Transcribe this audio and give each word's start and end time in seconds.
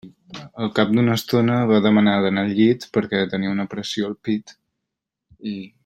Al 0.61 0.69
cap 0.77 0.93
d'una 0.93 1.17
estona 1.19 1.57
va 1.71 1.81
demanar 1.87 2.15
d'anar 2.25 2.47
al 2.47 2.55
llit 2.61 2.87
perquè 2.97 3.21
tenia 3.35 3.53
una 3.57 3.67
pressió 3.75 4.09
al 4.09 4.17
pit. 4.29 4.57